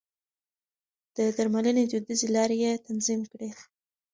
د 1.15 1.17
درملنې 1.37 1.83
دوديزې 1.91 2.27
لارې 2.35 2.55
يې 2.63 2.71
تنظيم 2.85 3.21
کړې. 3.31 3.49